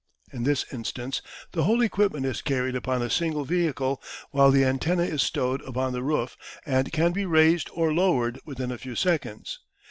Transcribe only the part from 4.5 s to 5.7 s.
antenna is stowed